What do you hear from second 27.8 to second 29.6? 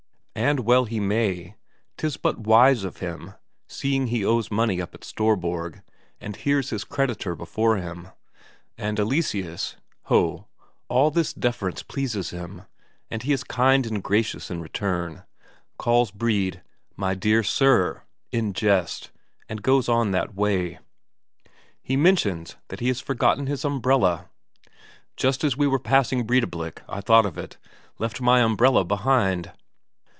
left my umbrella behind."